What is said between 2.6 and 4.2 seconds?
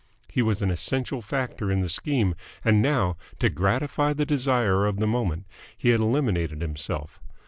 and now, to gratify